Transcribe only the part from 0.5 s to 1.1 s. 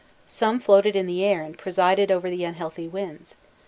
floated in